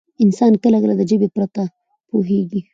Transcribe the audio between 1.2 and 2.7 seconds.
پرته پوهېږي.